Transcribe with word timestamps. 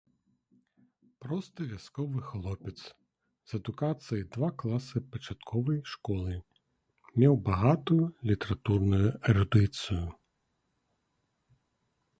Просты 1.25 1.65
вясковы 1.73 2.21
хлопец 2.29 2.77
з 3.49 3.59
адукацыяй 3.59 4.23
два 4.37 4.49
класы 4.63 5.03
пачатковай 5.17 5.79
школы 5.93 6.35
меў 7.21 7.39
багатую 7.53 8.01
літаратурную 8.33 9.07
эрудыцыю. 9.29 10.05